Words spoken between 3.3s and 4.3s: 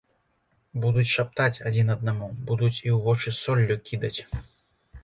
соллю кідаць.